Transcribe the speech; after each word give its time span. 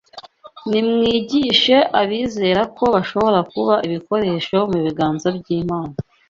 Nimwigishe 0.69 1.77
abizera 2.01 2.61
ko 2.77 2.83
bashobora 2.95 3.39
kuba 3.51 3.73
ibikoresho 3.87 4.57
mu 4.71 4.79
biganza 4.85 5.27
by’Imana 5.37 5.93